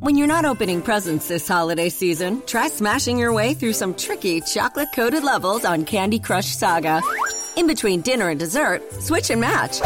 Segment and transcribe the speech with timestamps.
[0.00, 4.40] When you're not opening presents this holiday season, try smashing your way through some tricky
[4.40, 7.02] chocolate coated levels on Candy Crush Saga.
[7.54, 9.78] In between dinner and dessert, switch and match.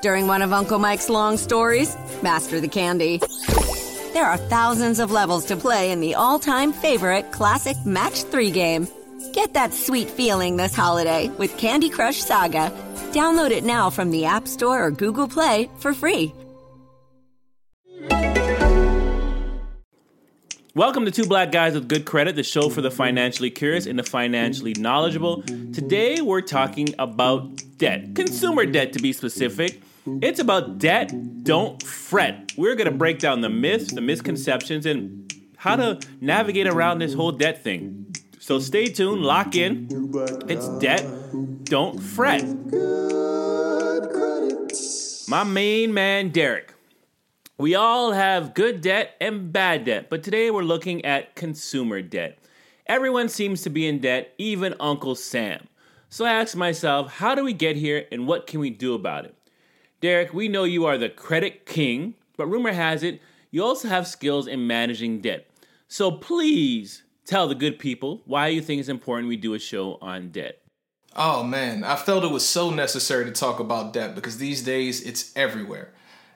[0.00, 3.20] During one of Uncle Mike's long stories, master the candy.
[4.12, 8.52] There are thousands of levels to play in the all time favorite classic Match 3
[8.52, 8.86] game.
[9.32, 12.70] Get that sweet feeling this holiday with Candy Crush Saga.
[13.10, 16.32] Download it now from the App Store or Google Play for free.
[20.74, 23.98] Welcome to Two Black Guys with Good Credit, the show for the financially curious and
[23.98, 25.42] the financially knowledgeable.
[25.42, 29.82] Today we're talking about debt, consumer debt to be specific.
[30.06, 31.12] It's about debt,
[31.44, 32.52] don't fret.
[32.56, 37.12] We're going to break down the myths, the misconceptions, and how to navigate around this
[37.12, 38.06] whole debt thing.
[38.38, 39.88] So stay tuned, lock in.
[40.48, 41.04] It's debt,
[41.64, 42.46] don't fret.
[45.28, 46.71] My main man, Derek.
[47.62, 52.40] We all have good debt and bad debt, but today we're looking at consumer debt.
[52.88, 55.68] Everyone seems to be in debt, even Uncle Sam.
[56.08, 59.26] So I asked myself, how do we get here and what can we do about
[59.26, 59.36] it?
[60.00, 63.20] Derek, we know you are the credit king, but rumor has it
[63.52, 65.46] you also have skills in managing debt.
[65.86, 69.98] So please tell the good people why you think it's important we do a show
[70.02, 70.58] on debt.
[71.14, 75.00] Oh man, I felt it was so necessary to talk about debt because these days
[75.00, 75.92] it's everywhere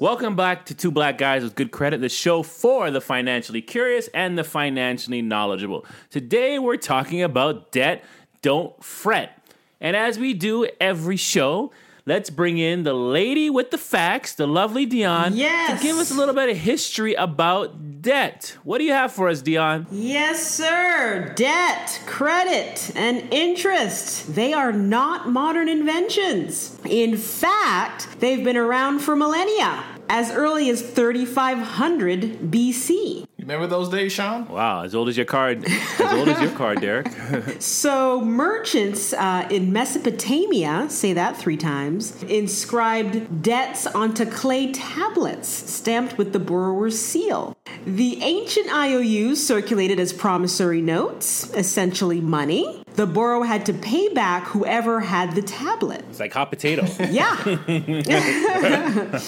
[0.00, 4.08] Welcome back to Two Black Guys with Good Credit, the show for the financially curious
[4.14, 5.84] and the financially knowledgeable.
[6.08, 8.02] Today we're talking about debt.
[8.40, 9.38] Don't fret.
[9.82, 11.70] And as we do every show,
[12.06, 15.80] let's bring in the lady with the facts, the lovely Dion, yes.
[15.80, 18.56] to give us a little bit of history about debt.
[18.64, 19.86] What do you have for us, Dion?
[19.90, 21.32] Yes, sir.
[21.34, 24.34] Debt, credit, and interest.
[24.34, 26.78] They are not modern inventions.
[26.84, 33.26] In fact, they've been around for millennia, as early as 3500 BC.
[33.44, 34.48] Remember those days, Sean?
[34.48, 37.08] Wow, as old as your card, as old as your card, Derek.
[37.60, 46.16] so merchants uh, in Mesopotamia, say that three times, inscribed debts onto clay tablets stamped
[46.16, 47.54] with the borrower's seal.
[47.84, 52.83] The ancient IOUs circulated as promissory notes, essentially money.
[52.94, 56.04] The borrower had to pay back whoever had the tablet.
[56.10, 56.86] It's like hot potato.
[57.14, 57.36] Yeah.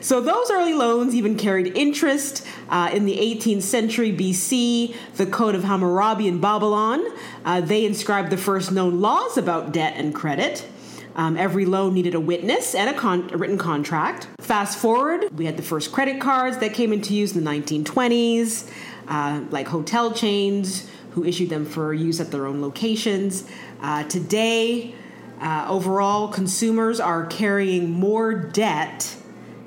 [0.00, 2.46] so those early loans even carried interest.
[2.68, 7.04] Uh, in the 18th century BC, the Code of Hammurabi in Babylon,
[7.44, 10.66] uh, they inscribed the first known laws about debt and credit.
[11.16, 14.26] Um, every loan needed a witness and a, con- a, written contract.
[14.40, 18.68] Fast forward, we had the first credit cards that came into use in the 1920s,
[19.06, 23.48] uh, like hotel chains who issued them for use at their own locations.
[23.80, 24.94] Uh, today,
[25.40, 29.16] uh, overall, consumers are carrying more debt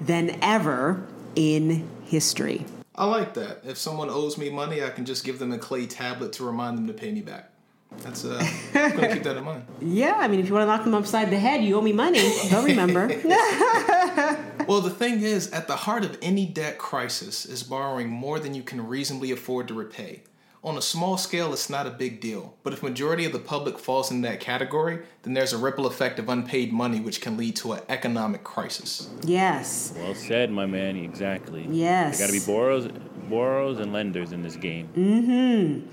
[0.01, 2.65] than ever in history.
[2.95, 3.61] I like that.
[3.63, 6.77] If someone owes me money, I can just give them a clay tablet to remind
[6.77, 7.51] them to pay me back.
[7.99, 8.43] That's uh,
[8.75, 9.65] I'm gonna keep that in mind.
[9.81, 11.93] Yeah, I mean, if you want to knock them upside the head, you owe me
[11.93, 12.19] money.
[12.49, 13.07] They'll remember.
[14.67, 18.53] well, the thing is, at the heart of any debt crisis is borrowing more than
[18.53, 20.23] you can reasonably afford to repay.
[20.67, 23.79] On a small scale, it's not a big deal, but if majority of the public
[23.79, 27.55] falls in that category, then there's a ripple effect of unpaid money which can lead
[27.55, 29.09] to an economic crisis.
[29.23, 29.93] Yes.
[29.95, 30.97] Well said, my man.
[30.97, 31.65] Exactly.
[31.69, 32.17] Yes.
[32.17, 32.89] There got to be borrows,
[33.29, 34.89] borrows and lenders in this game.
[34.93, 35.87] Mm-hmm.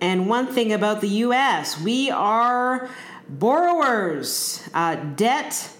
[0.00, 2.88] And one thing about the U.S., we are
[3.28, 4.62] borrowers.
[4.72, 5.70] Uh, debt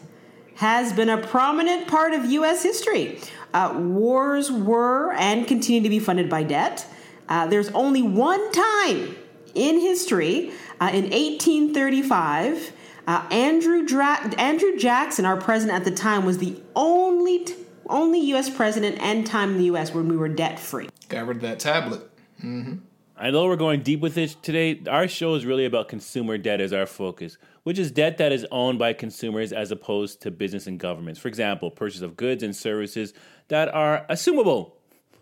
[0.57, 2.65] has been a prominent part of U.S.
[2.65, 3.21] history.
[3.55, 6.85] Uh, wars were and continue to be funded by debt.
[7.31, 9.17] Uh, there's only one time
[9.55, 10.51] in history,
[10.81, 12.73] uh, in 1835,
[13.07, 17.55] uh, Andrew, Dra- Andrew Jackson, our president at the time, was the only t-
[17.89, 18.49] only U.S.
[18.51, 19.93] president and time in the U.S.
[19.93, 20.89] when we were debt free.
[21.09, 22.03] Got rid of that tablet.
[22.43, 22.77] Mm-hmm.
[23.17, 24.81] I know we're going deep with this today.
[24.89, 28.47] Our show is really about consumer debt as our focus, which is debt that is
[28.51, 31.21] owned by consumers as opposed to business and governments.
[31.21, 33.13] For example, purchase of goods and services
[33.49, 34.73] that are assumable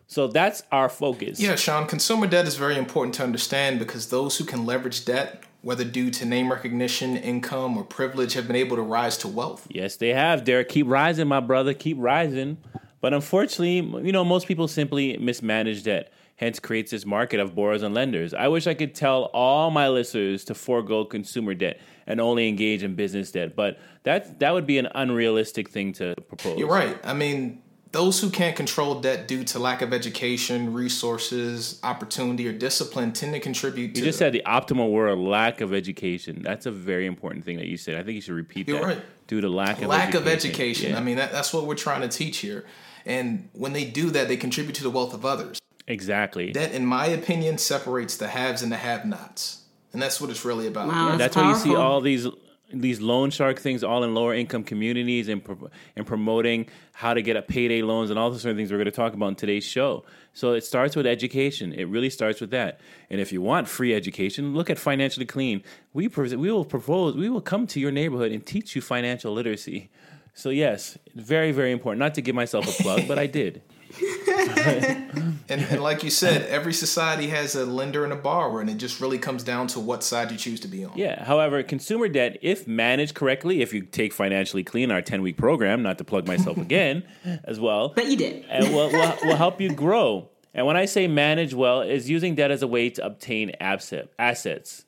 [0.08, 1.38] So that's our focus.
[1.38, 5.44] Yeah, Sean, consumer debt is very important to understand because those who can leverage debt,
[5.60, 9.66] whether due to name recognition, income, or privilege, have been able to rise to wealth.
[9.70, 10.70] Yes, they have, Derek.
[10.70, 11.75] Keep rising, my brother.
[11.75, 12.56] Keep rising.
[13.02, 17.82] But unfortunately, you know, most people simply mismanage debt, hence creates this market of borrowers
[17.82, 18.32] and lenders.
[18.32, 22.82] I wish I could tell all my listeners to forego consumer debt and only engage
[22.82, 26.58] in business debt, but that that would be an unrealistic thing to propose.
[26.58, 26.99] You're right.
[27.04, 27.62] I mean,
[27.93, 33.32] those who can't control debt due to lack of education, resources, opportunity, or discipline tend
[33.32, 34.00] to contribute to.
[34.00, 36.43] You just said the optimal word, lack of education.
[36.43, 37.94] That's a very important thing that you said.
[37.96, 38.87] I think you should repeat You're that.
[38.87, 39.02] right.
[39.26, 40.23] Due to lack of lack education.
[40.23, 40.90] of education.
[40.93, 40.99] Yeah.
[40.99, 42.64] I mean, that, that's what we're trying to teach here.
[43.06, 45.58] And when they do that, they contribute to the wealth of others.
[45.87, 46.52] exactly.
[46.52, 49.62] Debt, in my opinion, separates the haves and the have-nots,
[49.93, 50.88] and that's what it's really about.
[50.88, 51.17] Wow.
[51.17, 52.26] That's That's why you see all these
[52.73, 57.23] these loan shark things all in lower income communities and pro- and promoting how to
[57.23, 59.29] get a payday loans and all the sort of things we're going to talk about
[59.29, 60.05] in today's show.
[60.35, 61.73] So it starts with education.
[61.73, 62.81] It really starts with that.
[63.09, 65.62] And if you want free education, look at Financially Clean.
[65.93, 69.32] We pres we will propose we will come to your neighborhood and teach you financial
[69.32, 69.91] literacy.
[70.35, 72.00] So yes, very very important.
[72.00, 73.62] Not to give myself a plug, but I did.
[75.50, 78.76] And, and like you said, every society has a lender and a borrower, and it
[78.76, 80.93] just really comes down to what side you choose to be on.
[80.94, 81.25] Yeah.
[81.25, 85.82] However, consumer debt, if managed correctly, if you take Financially Clean, our 10 week program,
[85.82, 87.02] not to plug myself again
[87.44, 88.44] as well, But you did.
[88.50, 90.29] and will, will, will help you grow.
[90.52, 94.08] And when I say manage well, is using debt as a way to obtain asset,
[94.19, 94.85] assets.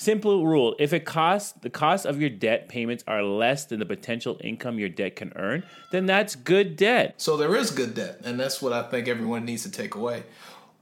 [0.00, 3.84] Simple rule: if it costs the cost of your debt payments are less than the
[3.84, 7.16] potential income your debt can earn, then that's good debt.
[7.18, 10.22] So there is good debt, and that's what I think everyone needs to take away.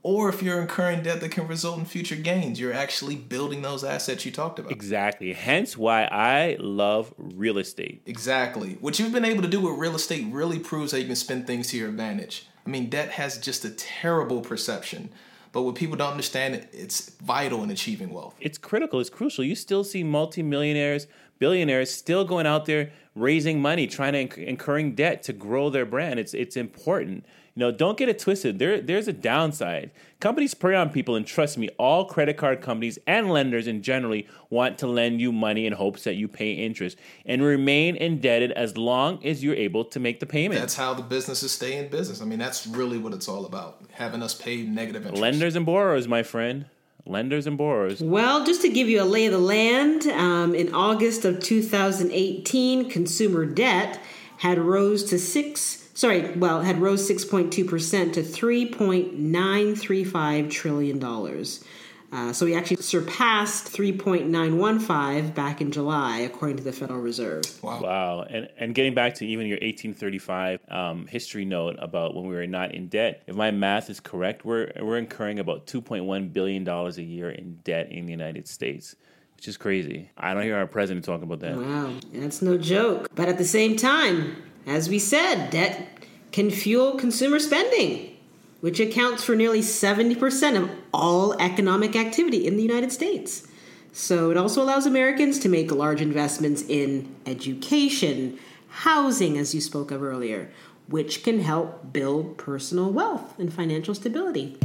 [0.03, 3.83] Or if you're incurring debt that can result in future gains, you're actually building those
[3.83, 4.71] assets you talked about.
[4.71, 5.33] Exactly.
[5.33, 8.01] Hence why I love real estate.
[8.05, 8.77] Exactly.
[8.79, 11.45] What you've been able to do with real estate really proves that you can spend
[11.45, 12.47] things to your advantage.
[12.65, 15.09] I mean, debt has just a terrible perception,
[15.51, 18.35] but what people don't understand, it's vital in achieving wealth.
[18.39, 18.99] it's critical.
[18.99, 19.43] It's crucial.
[19.43, 21.07] You still see multimillionaires,
[21.39, 25.85] billionaires still going out there raising money, trying to inc- incurring debt to grow their
[25.85, 26.19] brand.
[26.19, 27.25] It's it's important.
[27.59, 28.57] You know, don't get it twisted.
[28.57, 29.91] There there's a downside.
[30.21, 34.29] Companies prey on people, and trust me, all credit card companies and lenders in generally
[34.49, 38.77] want to lend you money in hopes that you pay interest and remain indebted as
[38.77, 40.61] long as you're able to make the payment.
[40.61, 42.21] That's how the businesses stay in business.
[42.21, 45.21] I mean, that's really what it's all about having us pay negative interest.
[45.21, 46.67] Lenders and borrowers, my friend.
[47.05, 48.01] Lenders and borrowers.
[48.01, 52.89] Well, just to give you a lay of the land, um, in August of 2018,
[52.89, 53.99] consumer debt
[54.37, 55.78] had rose to six.
[55.99, 61.61] Sorry, well, had rose 6.2 percent to 3.935 trillion dollars.
[62.09, 67.43] Uh, so we actually surpassed 3.915 back in July, according to the Federal Reserve.
[67.61, 67.81] Wow.
[67.81, 68.21] Wow.
[68.21, 72.47] And and getting back to even your 1835 um, history note about when we were
[72.47, 76.97] not in debt, if my math is correct, we're we're incurring about 2.1 billion dollars
[76.97, 78.95] a year in debt in the United States,
[79.35, 80.11] which is crazy.
[80.17, 81.57] I don't hear our president talking about that.
[81.57, 83.09] Wow, that's no joke.
[83.15, 85.87] But at the same time, as we said, debt
[86.31, 88.15] can fuel consumer spending,
[88.61, 93.47] which accounts for nearly 70% of all economic activity in the United States.
[93.91, 98.37] So it also allows Americans to make large investments in education,
[98.69, 100.51] housing, as you spoke of earlier,
[100.87, 104.57] which can help build personal wealth and financial stability.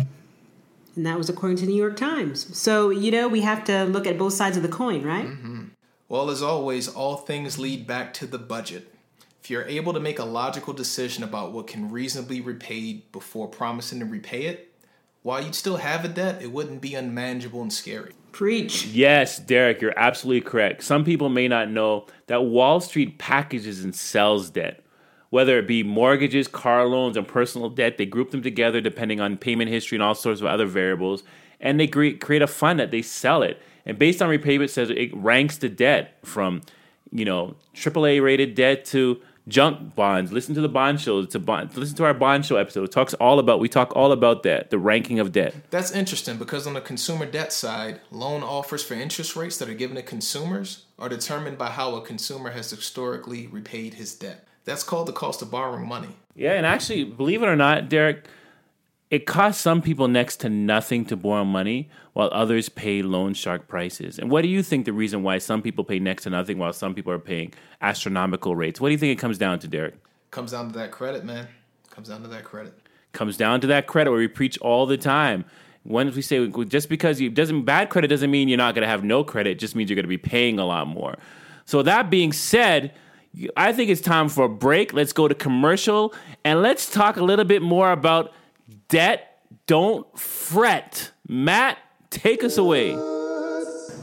[0.96, 2.56] And that was according to the New York Times.
[2.56, 5.26] So, you know, we have to look at both sides of the coin, right?
[5.26, 5.64] Mm-hmm.
[6.08, 8.93] Well, as always, all things lead back to the budget.
[9.44, 13.46] If you're able to make a logical decision about what can reasonably be repaid before
[13.46, 14.72] promising to repay it,
[15.20, 18.14] while you'd still have a debt, it wouldn't be unmanageable and scary.
[18.32, 18.86] Preach.
[18.86, 20.82] Yes, Derek, you're absolutely correct.
[20.82, 24.82] Some people may not know that Wall Street packages and sells debt.
[25.28, 29.36] Whether it be mortgages, car loans, and personal debt, they group them together depending on
[29.36, 31.22] payment history and all sorts of other variables.
[31.60, 33.60] And they create a fund that they sell it.
[33.84, 36.62] And based on repayment, says it ranks the debt from,
[37.12, 40.32] you know, AAA rated debt to junk bonds.
[40.32, 41.18] Listen to the bond show.
[41.20, 41.76] It's a bond.
[41.76, 42.84] Listen to our bond show episode.
[42.84, 43.60] It talks all about.
[43.60, 44.70] We talk all about that.
[44.70, 45.54] The ranking of debt.
[45.70, 49.74] That's interesting because on the consumer debt side, loan offers for interest rates that are
[49.74, 54.46] given to consumers are determined by how a consumer has historically repaid his debt.
[54.64, 56.08] That's called the cost of borrowing money.
[56.34, 58.24] Yeah, and actually, believe it or not, Derek,
[59.10, 63.68] it costs some people next to nothing to borrow money while others pay loan shark
[63.68, 64.18] prices.
[64.18, 66.72] And what do you think the reason why some people pay next to nothing while
[66.72, 68.80] some people are paying astronomical rates?
[68.80, 69.94] What do you think it comes down to, Derek?
[70.30, 71.46] Comes down to that credit, man.
[71.90, 72.74] Comes down to that credit.
[73.12, 75.44] Comes down to that credit where we preach all the time.
[75.84, 78.88] Once we say just because you doesn't bad credit doesn't mean you're not going to
[78.88, 81.16] have no credit, it just means you're going to be paying a lot more.
[81.66, 82.92] So that being said,
[83.56, 84.92] I think it's time for a break.
[84.92, 88.32] Let's go to commercial and let's talk a little bit more about
[88.88, 91.12] debt, don't fret.
[91.28, 91.78] Matt,
[92.10, 92.94] take us away.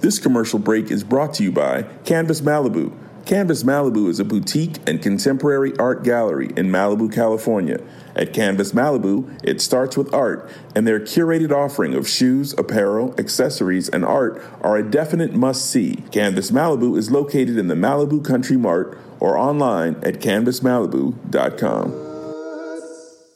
[0.01, 2.91] This commercial break is brought to you by Canvas Malibu.
[3.25, 7.79] Canvas Malibu is a boutique and contemporary art gallery in Malibu, California.
[8.15, 13.89] At Canvas Malibu, it starts with art, and their curated offering of shoes, apparel, accessories,
[13.89, 16.03] and art are a definite must see.
[16.11, 22.11] Canvas Malibu is located in the Malibu Country Mart or online at canvasmalibu.com.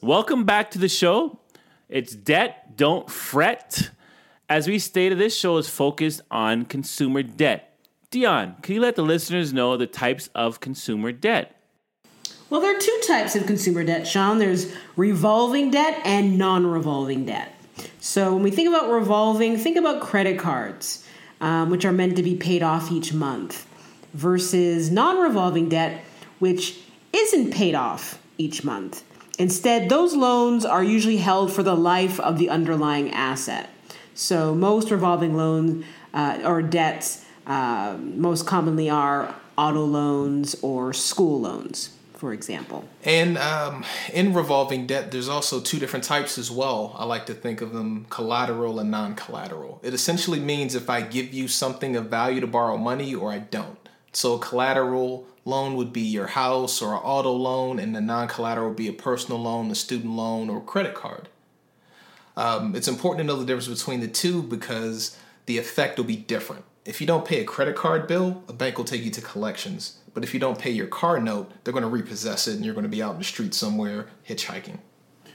[0.06, 1.40] Welcome back to the show.
[1.88, 3.90] It's Debt, Don't Fret.
[4.48, 7.76] As we stated, this show is focused on consumer debt.
[8.12, 11.60] Dion, can you let the listeners know the types of consumer debt?
[12.50, 14.38] Well, there are two types of consumer debt, Sean.
[14.38, 17.52] There's revolving debt and non revolving debt.
[17.98, 21.04] So when we think about revolving, think about credit cards,
[21.40, 23.66] um, which are meant to be paid off each month,
[24.14, 26.04] versus non revolving debt,
[26.38, 26.78] which
[27.12, 29.02] isn't paid off each month.
[29.38, 33.70] Instead, those loans are usually held for the life of the underlying asset.
[34.14, 41.40] So most revolving loans uh, or debts uh, most commonly are auto loans or school
[41.40, 42.88] loans, for example.
[43.04, 46.96] And um, in revolving debt, there's also two different types as well.
[46.98, 49.80] I like to think of them collateral and non collateral.
[49.82, 53.38] It essentially means if I give you something of value to borrow money or I
[53.38, 53.78] don't.
[54.12, 58.68] So, collateral loan would be your house or an auto loan, and the non collateral
[58.68, 61.28] would be a personal loan, a student loan, or credit card.
[62.36, 66.16] Um, it's important to know the difference between the two because the effect will be
[66.16, 66.64] different.
[66.84, 69.98] If you don't pay a credit card bill, a bank will take you to collections.
[70.12, 72.74] But if you don't pay your car note, they're going to repossess it and you're
[72.74, 74.78] going to be out in the street somewhere hitchhiking.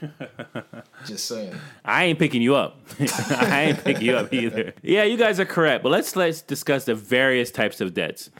[1.06, 1.54] Just saying.
[1.84, 2.80] I ain't picking you up.
[3.00, 4.74] I ain't picking you up either.
[4.82, 5.82] Yeah, you guys are correct.
[5.82, 8.30] But let's let's discuss the various types of debts.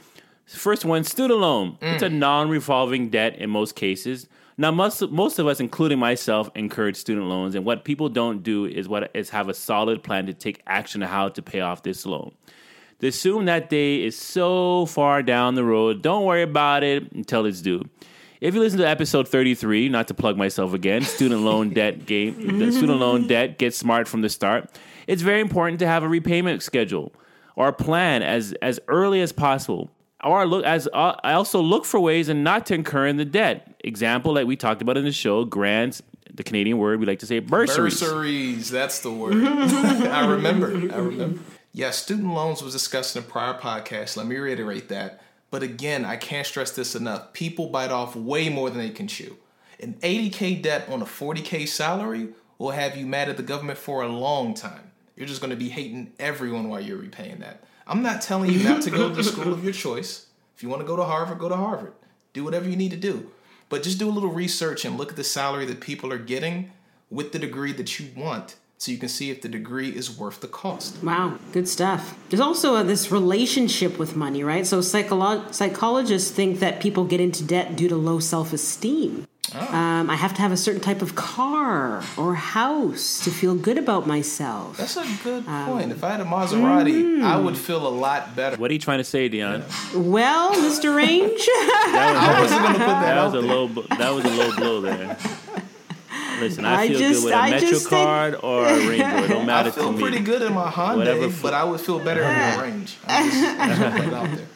[0.45, 1.77] First one, student loan.
[1.81, 1.93] Mm.
[1.93, 4.27] It's a non-revolving debt in most cases.
[4.57, 8.65] Now, most most of us, including myself, encourage student loans, and what people don't do
[8.65, 11.81] is what is have a solid plan to take action on how to pay off
[11.81, 12.33] this loan.
[12.99, 17.45] To assume that day is so far down the road, don't worry about it until
[17.45, 17.83] it's due.
[18.41, 22.59] If you listen to episode 33, not to plug myself again, student loan debt game,
[22.59, 24.69] the student loan debt, get smart from the start.
[25.07, 27.11] It's very important to have a repayment schedule
[27.55, 29.89] or a plan as as early as possible
[30.23, 33.17] or I look as uh, I also look for ways and not to incur in
[33.17, 33.75] the debt.
[33.83, 36.01] Example that we talked about in the show, grants,
[36.33, 37.99] the Canadian word we like to say bursaries.
[37.99, 39.35] Bursaries, that's the word.
[39.43, 40.67] I remember.
[40.67, 41.41] I remember.
[41.73, 44.15] Yeah, student loans was discussed in a prior podcast.
[44.15, 45.21] Let me reiterate that.
[45.49, 47.33] But again, I can't stress this enough.
[47.33, 49.37] People bite off way more than they can chew.
[49.79, 54.01] An 80k debt on a 40k salary will have you mad at the government for
[54.01, 54.91] a long time.
[55.15, 57.63] You're just going to be hating everyone while you're repaying that.
[57.87, 60.27] I'm not telling you not to go to the school of your choice.
[60.55, 61.93] If you want to go to Harvard, go to Harvard.
[62.33, 63.31] Do whatever you need to do.
[63.69, 66.71] But just do a little research and look at the salary that people are getting
[67.09, 70.41] with the degree that you want so you can see if the degree is worth
[70.41, 71.01] the cost.
[71.01, 72.17] Wow, good stuff.
[72.29, 74.67] There's also a, this relationship with money, right?
[74.67, 79.25] So psycholo- psychologists think that people get into debt due to low self esteem.
[79.55, 79.57] Oh.
[79.59, 79.67] Ah.
[79.69, 83.55] Uh, Um, I have to have a certain type of car or house to feel
[83.55, 84.75] good about myself.
[84.75, 85.91] That's a good um, point.
[85.93, 87.23] If I had a Maserati, mm.
[87.23, 88.57] I would feel a lot better.
[88.57, 89.63] What are you trying to say, Dion?
[89.95, 90.93] Well, Mr.
[90.93, 93.15] Range, that was, I wasn't going to put that.
[93.15, 93.67] That was a low.
[93.97, 95.17] That was a low blow there.
[96.41, 98.43] Listen, I, I feel just, good with a I Metro card think...
[98.43, 99.27] or a Range Rover.
[99.29, 99.85] Don't matter to me.
[99.85, 101.33] I feel pretty good in my Honda, Whatever.
[101.41, 102.97] but I would feel better in a Range.
[103.07, 104.47] I'm just, I'm just put it out there.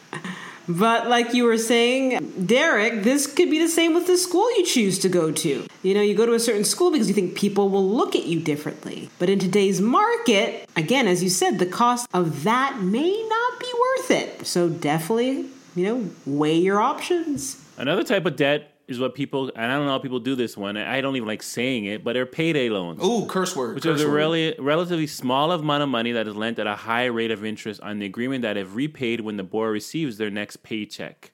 [0.68, 4.66] But like you were saying, Derek, this could be the same with the school you
[4.66, 5.66] choose to go to.
[5.82, 8.26] You know, you go to a certain school because you think people will look at
[8.26, 9.08] you differently.
[9.18, 13.72] But in today's market, again, as you said, the cost of that may not be
[13.80, 14.46] worth it.
[14.46, 17.64] So definitely, you know, weigh your options.
[17.78, 20.56] Another type of debt is what people and I don't know how people do this
[20.56, 20.76] one.
[20.76, 23.04] I don't even like saying it, but they're payday loans.
[23.04, 23.74] Ooh, curse word.
[23.74, 26.74] Which curse is a really relatively small amount of money that is lent at a
[26.74, 30.30] high rate of interest on the agreement that if repaid when the borrower receives their
[30.30, 31.32] next paycheck.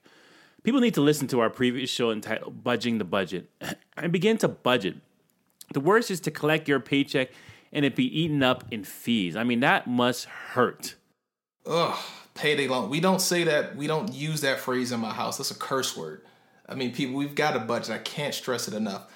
[0.63, 3.49] People need to listen to our previous show entitled Budging the Budget
[3.97, 4.95] and begin to budget.
[5.73, 7.29] The worst is to collect your paycheck
[7.71, 9.35] and it be eaten up in fees.
[9.35, 10.95] I mean, that must hurt.
[11.65, 11.97] Ugh,
[12.33, 12.89] payday loan.
[12.89, 13.75] We don't say that.
[13.75, 15.37] We don't use that phrase in my house.
[15.37, 16.21] That's a curse word.
[16.67, 17.91] I mean, people, we've got a budget.
[17.91, 19.11] I can't stress it enough.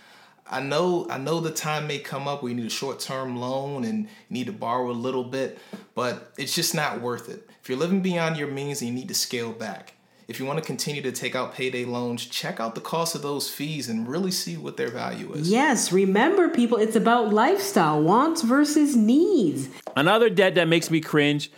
[0.51, 3.83] I know, I know the time may come up where you need a short-term loan
[3.83, 5.59] and you need to borrow a little bit,
[5.93, 7.47] but it's just not worth it.
[7.61, 9.93] If you're living beyond your means and you need to scale back,
[10.27, 13.21] if you want to continue to take out payday loans, check out the cost of
[13.21, 15.49] those fees and really see what their value is.
[15.49, 19.69] Yes, remember, people, it's about lifestyle, wants versus needs.
[19.95, 21.51] Another debt that makes me cringe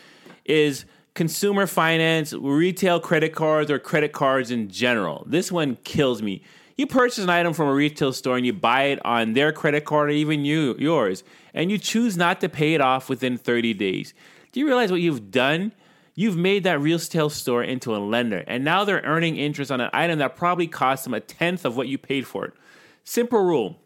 [0.45, 5.25] is consumer finance, retail credit cards, or credit cards in general.
[5.27, 6.43] This one kills me.
[6.77, 9.85] You purchase an item from a retail store and you buy it on their credit
[9.85, 13.73] card or even you yours, and you choose not to pay it off within 30
[13.73, 14.13] days.
[14.51, 15.73] Do you realize what you've done?
[16.15, 19.89] You've made that retail store into a lender, and now they're earning interest on an
[19.93, 22.53] item that probably cost them a tenth of what you paid for it.
[23.03, 23.79] Simple rule: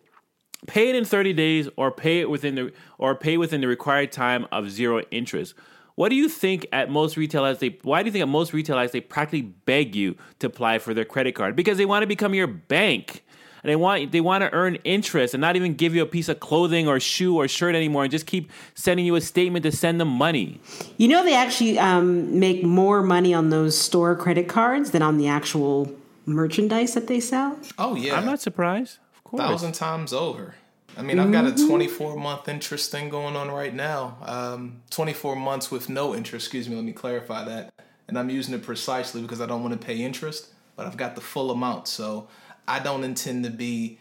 [0.65, 4.11] pay it in 30 days, or pay it within the or pay within the required
[4.11, 5.53] time of zero interest.
[5.95, 8.91] What do you think at most retailers they why do you think at most retailers
[8.91, 11.55] they practically beg you to apply for their credit card?
[11.55, 13.23] Because they want to become your bank.
[13.63, 16.29] And they want they want to earn interest and not even give you a piece
[16.29, 19.71] of clothing or shoe or shirt anymore and just keep sending you a statement to
[19.71, 20.59] send them money.
[20.97, 25.17] You know they actually um, make more money on those store credit cards than on
[25.17, 25.91] the actual
[26.27, 27.57] merchandise that they sell.
[27.79, 28.99] Oh yeah, I'm not surprised.
[29.15, 29.41] Of course.
[29.41, 30.53] thousand times over.
[30.97, 34.17] I mean, I've got a 24 month interest thing going on right now.
[34.21, 36.45] Um, 24 months with no interest.
[36.45, 36.75] Excuse me.
[36.75, 37.73] Let me clarify that.
[38.07, 41.15] And I'm using it precisely because I don't want to pay interest, but I've got
[41.15, 41.87] the full amount.
[41.87, 42.29] So
[42.67, 43.99] I don't intend to be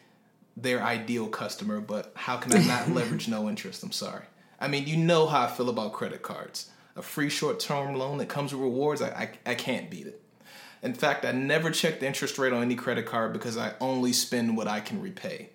[0.57, 1.81] their ideal customer.
[1.81, 3.83] But how can I not leverage no interest?
[3.83, 4.25] I'm sorry.
[4.61, 6.71] I mean, you know how I feel about credit cards.
[6.97, 10.21] A free short term loan that comes with rewards, I, I, I can't beat it.
[10.81, 14.13] In fact, I never check the interest rate on any credit card because I only
[14.13, 15.49] spend what I can repay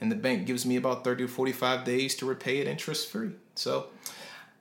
[0.00, 3.30] and the bank gives me about 30 or 45 days to repay it interest free.
[3.54, 3.86] So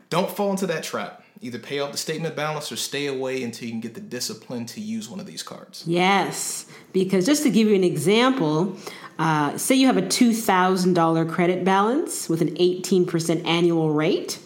[0.10, 1.24] don't fall into that trap.
[1.42, 4.66] Either pay off the statement balance or stay away until you can get the discipline
[4.68, 5.84] to use one of these cards.
[5.86, 8.78] Yes, because just to give you an example,
[9.20, 14.40] uh, say you have a $2,000 credit balance with an 18% annual rate,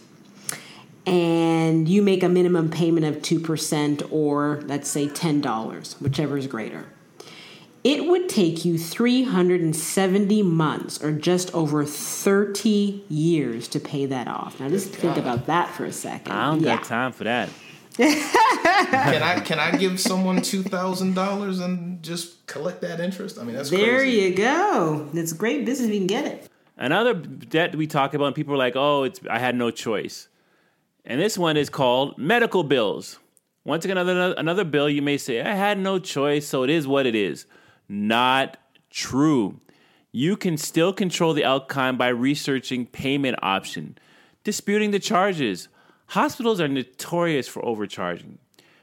[1.06, 6.86] and you make a minimum payment of 2% or let's say $10, whichever is greater.
[7.88, 14.60] It would take you 370 months or just over 30 years to pay that off.
[14.60, 16.34] Now, just think about that for a second.
[16.34, 17.48] I don't got time for that.
[17.98, 23.39] can I can I give someone two thousand dollars and just collect that interest?
[23.39, 24.17] I mean, that's there crazy.
[24.17, 25.10] you go.
[25.13, 26.50] It's great business if you can get it.
[26.75, 30.27] Another debt we talk about, and people are like, "Oh, it's I had no choice,"
[31.06, 33.17] and this one is called medical bills.
[33.63, 36.86] Once again, another another bill you may say, "I had no choice, so it is
[36.86, 37.45] what it is."
[37.89, 38.58] Not
[38.89, 39.60] true.
[40.12, 43.97] You can still control the outcome by researching payment option,
[44.43, 45.67] disputing the charges.
[46.08, 48.39] Hospitals are notorious for overcharging.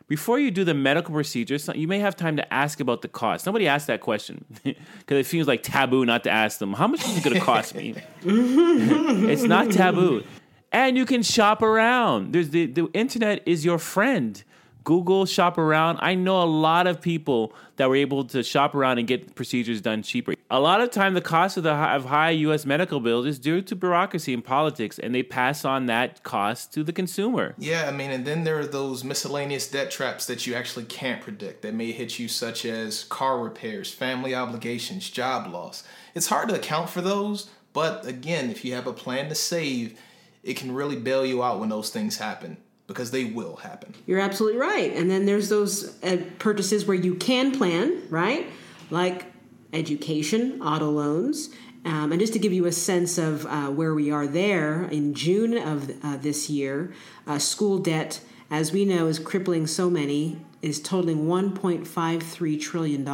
[0.06, 3.46] Before you do the medical procedures, you may have time to ask about the cost.
[3.46, 4.76] Nobody asked that question because
[5.08, 6.74] it feels like taboo not to ask them.
[6.74, 7.94] How much is it going to cost me?
[8.22, 10.22] it's not taboo.
[10.70, 12.34] And you can shop around.
[12.34, 14.42] There's the, the internet is your friend.
[14.84, 15.98] Google shop around.
[16.02, 19.80] I know a lot of people that were able to shop around and get procedures
[19.80, 20.34] done cheaper.
[20.50, 22.66] A lot of time, the cost of the of high U.S.
[22.66, 26.84] medical bills is due to bureaucracy and politics, and they pass on that cost to
[26.84, 27.54] the consumer.
[27.58, 31.22] Yeah, I mean, and then there are those miscellaneous debt traps that you actually can't
[31.22, 35.82] predict that may hit you, such as car repairs, family obligations, job loss.
[36.14, 39.98] It's hard to account for those, but again, if you have a plan to save,
[40.42, 43.94] it can really bail you out when those things happen because they will happen.
[44.06, 44.92] You're absolutely right.
[44.94, 48.46] And then there's those uh, purchases where you can plan, right?
[48.90, 49.26] Like
[49.72, 51.50] education, auto loans.
[51.84, 55.14] Um, and just to give you a sense of uh, where we are there, in
[55.14, 56.94] June of uh, this year,
[57.26, 58.20] uh, school debt,
[58.50, 63.06] as we know, is crippling so many, is totaling $1.53 trillion.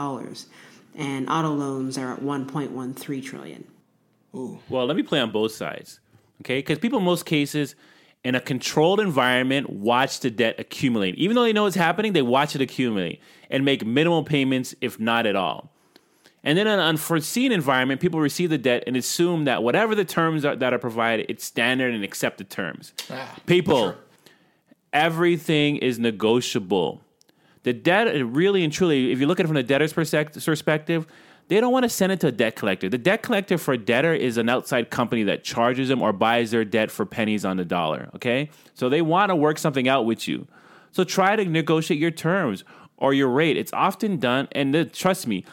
[0.95, 3.65] And auto loans are at 1.13 trillion.
[4.35, 4.61] Ooh.
[4.69, 5.99] Well, let me play on both sides,
[6.43, 6.59] okay?
[6.59, 7.75] Because people, in most cases,
[8.23, 11.15] in a controlled environment, watch the debt accumulate.
[11.17, 15.01] Even though they know it's happening, they watch it accumulate and make minimal payments, if
[15.01, 15.73] not at all.
[16.43, 20.05] And then in an unforeseen environment, people receive the debt and assume that whatever the
[20.05, 22.95] terms are, that are provided, it's standard and accepted terms.
[23.11, 23.97] Ah, people, sure.
[24.93, 27.03] everything is negotiable.
[27.63, 31.07] The debt, really and truly, if you look at it from the debtor's perspective,
[31.51, 32.89] they don't want to send it to a debt collector.
[32.89, 36.53] The debt collector for a debtor is an outside company that charges them or buys
[36.53, 38.09] their debt for pennies on the dollar.
[38.15, 38.51] Okay?
[38.75, 40.47] So they want to work something out with you.
[40.93, 42.63] So try to negotiate your terms
[42.97, 43.57] or your rate.
[43.57, 45.45] It's often done, and the, trust me,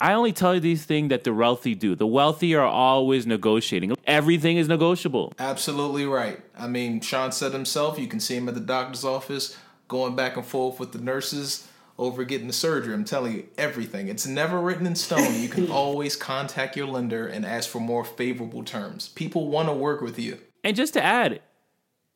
[0.00, 1.94] I only tell you these things that the wealthy do.
[1.94, 3.94] The wealthy are always negotiating.
[4.04, 5.32] Everything is negotiable.
[5.38, 6.40] Absolutely right.
[6.58, 9.56] I mean, Sean said himself, you can see him at the doctor's office
[9.86, 12.92] going back and forth with the nurses over getting the surgery.
[12.92, 14.08] I'm telling you everything.
[14.08, 15.40] It's never written in stone.
[15.40, 19.08] You can always contact your lender and ask for more favorable terms.
[19.08, 20.38] People want to work with you.
[20.62, 21.40] And just to add,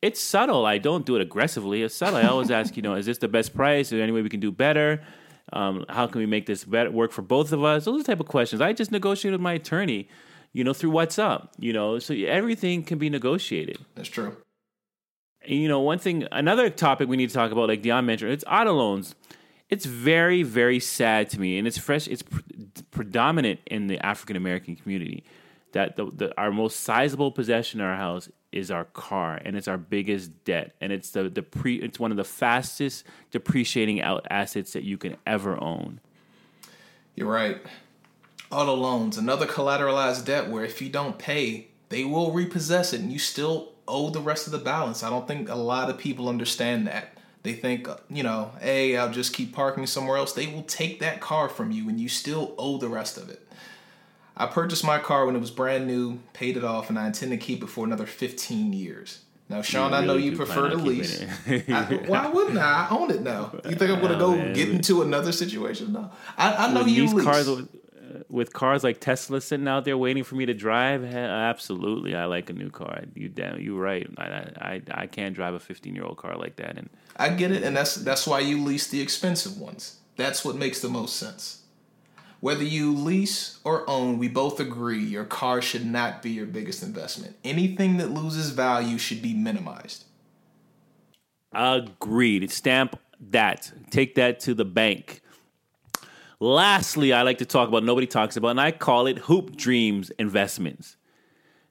[0.01, 0.65] it's subtle.
[0.65, 1.83] I don't do it aggressively.
[1.83, 2.17] It's subtle.
[2.17, 3.87] I always ask, you know, is this the best price?
[3.87, 5.01] Is there any way we can do better?
[5.53, 7.85] Um, how can we make this better work for both of us?
[7.85, 8.61] Those are the type of questions.
[8.61, 10.07] I just negotiate with my attorney,
[10.53, 13.77] you know, through WhatsApp, you know, so everything can be negotiated.
[13.95, 14.37] That's true.
[15.43, 18.31] And, you know, one thing, another topic we need to talk about, like Dion mentioned,
[18.31, 19.15] it's auto loans.
[19.71, 22.07] It's very, very sad to me, and it's fresh.
[22.09, 22.41] It's pr-
[22.91, 25.23] predominant in the African American community.
[25.71, 29.69] That the, the our most sizable possession in our house is our car, and it's
[29.69, 34.27] our biggest debt, and it's the the pre it's one of the fastest depreciating out
[34.29, 36.01] assets that you can ever own.
[37.15, 37.61] You're right.
[38.51, 43.13] Auto loans, another collateralized debt where if you don't pay, they will repossess it, and
[43.13, 45.03] you still owe the rest of the balance.
[45.03, 47.17] I don't think a lot of people understand that.
[47.43, 50.33] They think, you know, hey, I'll just keep parking somewhere else.
[50.33, 53.47] They will take that car from you, and you still owe the rest of it.
[54.37, 57.31] I purchased my car when it was brand new, paid it off, and I intend
[57.31, 59.21] to keep it for another 15 years.
[59.49, 61.25] Now, Sean, I know you prefer to lease.
[61.45, 62.87] I, why wouldn't I?
[62.89, 63.51] I own it now.
[63.65, 64.53] You think I'm going to go oh, man.
[64.53, 65.91] get into another situation?
[65.91, 66.09] No.
[66.37, 67.25] I, I know With you lease.
[67.25, 67.49] cars
[68.29, 72.49] with, cars like Tesla sitting out there waiting for me to drive, absolutely, I like
[72.49, 73.03] a new car.
[73.13, 74.07] You damn, you right.
[74.17, 76.89] I I I can't drive a 15 year old car like that, and
[77.21, 79.97] I get it, and that's that's why you lease the expensive ones.
[80.17, 81.61] That's what makes the most sense.
[82.39, 86.81] Whether you lease or own, we both agree your car should not be your biggest
[86.81, 87.35] investment.
[87.43, 90.05] Anything that loses value should be minimized.
[91.53, 92.49] Agreed.
[92.49, 93.71] Stamp that.
[93.91, 95.21] Take that to the bank.
[96.39, 100.09] Lastly, I like to talk about nobody talks about, and I call it hoop dreams
[100.17, 100.97] investments.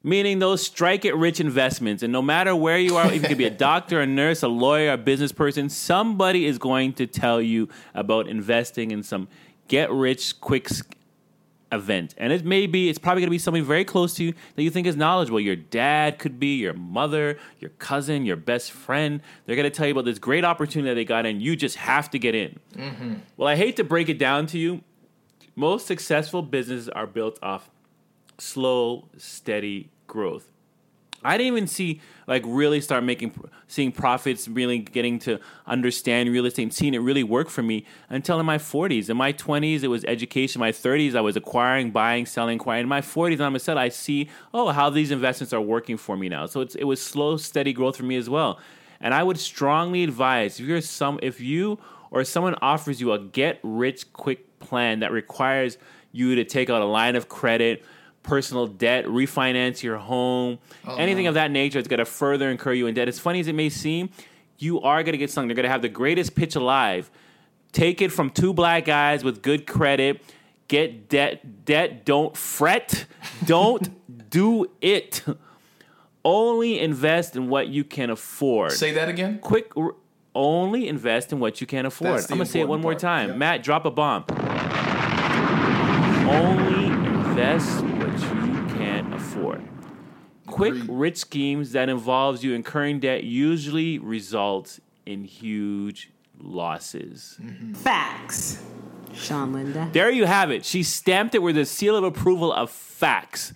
[0.02, 2.02] Meaning those strike it rich investments.
[2.02, 4.48] And no matter where you are, if you could be a doctor, a nurse, a
[4.48, 9.28] lawyer, a business person, somebody is going to tell you about investing in some
[9.68, 10.68] get rich quick
[11.72, 12.14] event.
[12.18, 14.62] And it may be, it's probably going to be somebody very close to you that
[14.62, 15.40] you think is knowledgeable.
[15.40, 19.20] Your dad could be, your mother, your cousin, your best friend.
[19.46, 21.40] They're going to tell you about this great opportunity that they got in.
[21.40, 22.58] You just have to get in.
[22.74, 23.14] Mm-hmm.
[23.36, 24.82] Well, I hate to break it down to you.
[25.54, 27.70] Most successful businesses are built off
[28.40, 30.50] slow, steady growth.
[31.22, 36.46] I didn't even see like really start making seeing profits, really getting to understand real
[36.46, 39.10] estate and seeing it really work for me until in my 40s.
[39.10, 40.60] In my 20s, it was education.
[40.60, 42.84] In my 30s, I was acquiring, buying, selling, acquiring.
[42.84, 46.46] In my 40s, I'm i see oh how these investments are working for me now.
[46.46, 48.58] So it's it was slow, steady growth for me as well.
[49.00, 51.78] And I would strongly advise if you're some if you
[52.10, 55.78] or someone offers you a get rich quick plan that requires
[56.12, 57.84] you to take out a line of credit
[58.22, 61.78] personal debt, refinance your home, oh, anything of that nature.
[61.78, 63.08] It's going to further incur you in debt.
[63.08, 64.10] As funny as it may seem,
[64.58, 65.48] you are going to get stung.
[65.48, 67.10] They're going to have the greatest pitch alive.
[67.72, 70.22] Take it from two black guys with good credit.
[70.68, 71.64] Get debt.
[71.64, 72.04] Debt.
[72.04, 73.06] Don't fret.
[73.44, 73.88] Don't
[74.30, 75.24] do it.
[76.24, 78.72] Only invest in what you can afford.
[78.72, 79.38] Say that again.
[79.38, 79.72] Quick.
[80.34, 82.20] Only invest in what you can afford.
[82.20, 83.30] I'm gonna say it one important more time.
[83.30, 83.36] Yeah.
[83.36, 84.24] Matt, drop a bomb.
[86.28, 89.66] Only invest what you can afford.
[90.60, 90.90] Quick, Agreed.
[90.90, 97.38] rich schemes that involves you incurring debt usually results in huge losses.
[97.42, 97.74] Mm-hmm.
[97.74, 98.62] Facts.
[99.14, 99.88] Sean Linda.
[99.92, 100.64] There you have it.
[100.64, 103.52] She stamped it with a seal of approval of facts.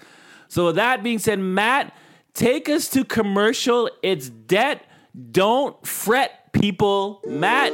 [0.48, 1.94] So with that being said, Matt,
[2.32, 3.88] take us to commercial.
[4.02, 4.84] It's debt.
[5.30, 7.20] Don't fret, people.
[7.26, 7.72] Matt.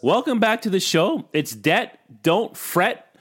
[0.00, 1.24] Welcome back to the show.
[1.32, 1.98] It's debt.
[2.22, 3.16] Don't fret.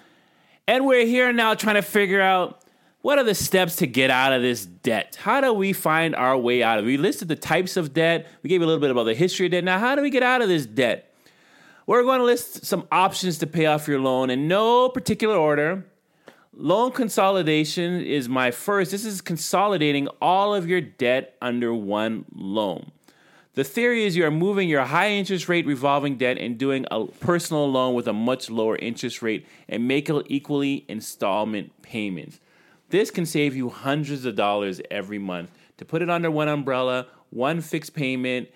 [0.67, 2.62] And we're here now trying to figure out
[3.04, 5.18] what are the steps to get out of this debt?
[5.22, 6.88] How do we find our way out of it?
[6.88, 8.28] We listed the types of debt.
[8.42, 9.66] We gave you a little bit about the history of debt.
[9.66, 11.13] Now, how do we get out of this debt?
[11.86, 15.86] We're going to list some options to pay off your loan in no particular order.
[16.54, 18.92] Loan consolidation is my first.
[18.92, 22.94] This is consolidating all of your debt under one loan.
[23.56, 27.06] The theory is you are moving your high interest rate revolving debt and doing a
[27.06, 32.39] personal loan with a much lower interest rate and make equally installment payments.
[32.93, 37.08] This can save you hundreds of dollars every month to put it under one umbrella,
[37.32, 38.49] one fixed payment,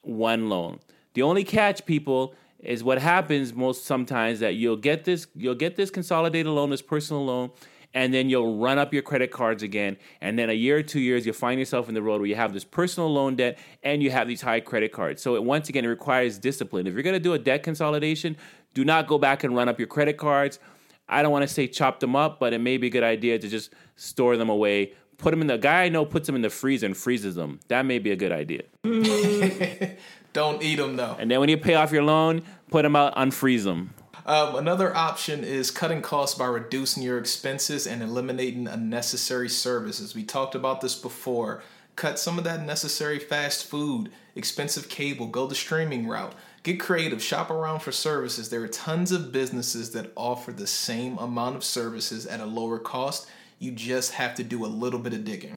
[0.00, 0.78] one loan.
[1.12, 5.76] The only catch, people, is what happens most sometimes that you'll get this you'll get
[5.76, 7.50] this consolidated loan, this personal loan,
[7.92, 11.00] and then you'll run up your credit cards again, and then a year or two
[11.00, 14.02] years you'll find yourself in the road where you have this personal loan debt and
[14.02, 15.20] you have these high credit cards.
[15.20, 16.86] So it once again it requires discipline.
[16.86, 18.38] If you're gonna do a debt consolidation,
[18.72, 20.60] do not go back and run up your credit cards.
[21.08, 23.38] I don't want to say chop them up, but it may be a good idea
[23.38, 24.92] to just store them away.
[25.18, 27.60] Put them in the guy I know puts them in the freezer and freezes them.
[27.68, 28.62] That may be a good idea.
[30.32, 31.16] Don't eat them though.
[31.18, 33.94] And then when you pay off your loan, put them out, unfreeze them.
[34.26, 40.16] Um, another option is cutting costs by reducing your expenses and eliminating unnecessary services.
[40.16, 41.62] We talked about this before.
[41.94, 46.34] Cut some of that necessary fast food, expensive cable, go the streaming route.
[46.66, 48.50] Get creative, shop around for services.
[48.50, 52.80] There are tons of businesses that offer the same amount of services at a lower
[52.80, 53.28] cost.
[53.60, 55.54] You just have to do a little bit of digging.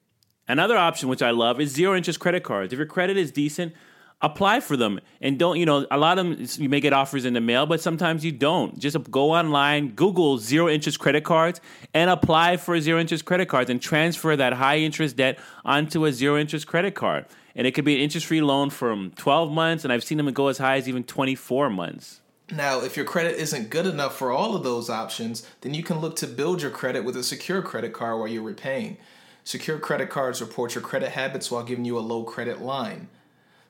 [0.47, 2.73] Another option, which I love, is zero interest credit cards.
[2.73, 3.73] If your credit is decent,
[4.21, 7.23] apply for them and don't you know a lot of them you may get offers
[7.23, 11.61] in the mail but sometimes you don't just go online google zero interest credit cards
[11.93, 16.11] and apply for zero interest credit cards and transfer that high interest debt onto a
[16.11, 19.85] zero interest credit card and it could be an interest free loan from 12 months
[19.85, 22.19] and i've seen them go as high as even 24 months
[22.51, 25.99] now, if your credit isn't good enough for all of those options, then you can
[25.99, 28.97] look to build your credit with a secure credit card while you're repaying.
[29.43, 33.07] Secure credit cards report your credit habits while giving you a low credit line.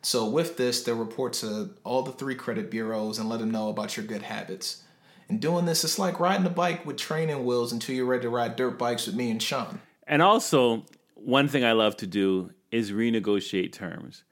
[0.01, 3.69] So with this, they'll report to all the three credit bureaus and let them know
[3.69, 4.83] about your good habits.
[5.27, 8.29] And doing this, it's like riding a bike with training wheels until you're ready to
[8.29, 9.81] ride dirt bikes with me and Sean.
[10.07, 10.85] And also,
[11.15, 14.23] one thing I love to do is renegotiate terms.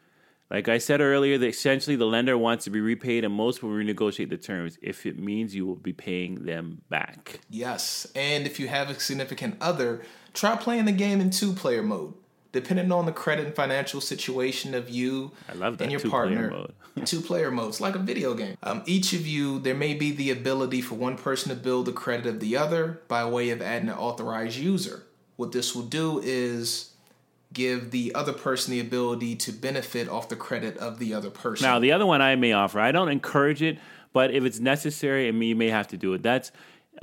[0.49, 3.71] Like I said earlier, that essentially the lender wants to be repaid, and most will
[3.71, 7.41] renegotiate the terms if it means you will be paying them back.
[7.49, 10.03] Yes, and if you have a significant other,
[10.33, 12.13] try playing the game in two player mode
[12.51, 16.49] depending on the credit and financial situation of you and your partner.
[16.49, 16.73] Mode.
[17.05, 17.69] two player mode.
[17.69, 18.57] It's like a video game.
[18.63, 21.91] Um, each of you, there may be the ability for one person to build the
[21.91, 25.03] credit of the other by way of adding an authorized user.
[25.35, 26.91] What this will do is
[27.53, 31.65] give the other person the ability to benefit off the credit of the other person.
[31.65, 33.77] Now, the other one I may offer, I don't encourage it,
[34.13, 36.23] but if it's necessary, and you may have to do it.
[36.23, 36.51] That's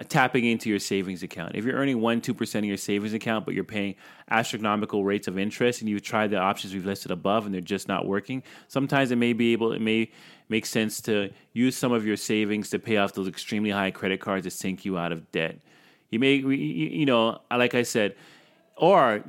[0.09, 1.53] tapping into your savings account.
[1.55, 3.95] If you're earning 1 2% of your savings account, but you're paying
[4.31, 7.87] astronomical rates of interest and you've tried the options we've listed above and they're just
[7.87, 10.11] not working, sometimes it may be able, it may
[10.49, 14.21] make sense to use some of your savings to pay off those extremely high credit
[14.21, 15.59] cards that sink you out of debt.
[16.11, 18.15] You may, you know, like I said,
[18.77, 19.23] or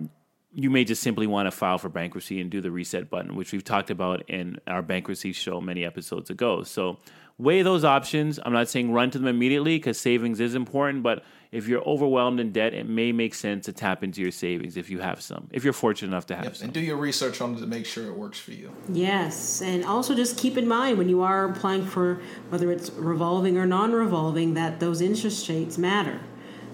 [0.55, 3.51] you may just simply want to file for bankruptcy and do the reset button, which
[3.51, 6.63] we've talked about in our bankruptcy show many episodes ago.
[6.63, 6.97] So,
[7.37, 8.39] weigh those options.
[8.43, 12.39] I'm not saying run to them immediately because savings is important, but if you're overwhelmed
[12.39, 15.49] in debt, it may make sense to tap into your savings if you have some,
[15.51, 16.65] if you're fortunate enough to have yep, some.
[16.65, 18.73] And do your research on it to make sure it works for you.
[18.87, 23.57] Yes, and also just keep in mind when you are applying for whether it's revolving
[23.57, 26.21] or non revolving that those interest rates matter.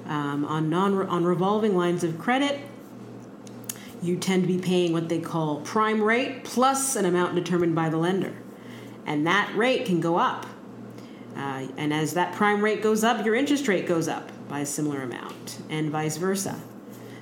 [0.05, 2.59] Um, on non on revolving lines of credit,
[4.01, 7.89] you tend to be paying what they call prime rate plus an amount determined by
[7.89, 8.33] the lender.
[9.05, 10.45] And that rate can go up
[11.35, 14.65] uh, and as that prime rate goes up, your interest rate goes up by a
[14.65, 16.59] similar amount, and vice versa.